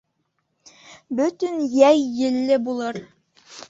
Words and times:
Бөтөн 1.21 1.61
йәй 1.69 2.05
елле 2.25 2.63
булыр. 2.69 3.05